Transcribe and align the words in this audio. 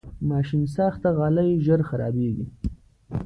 ماشینساخته 0.29 1.09
غالۍ 1.17 1.49
ژر 1.65 1.81
خرابېږي. 1.89 2.45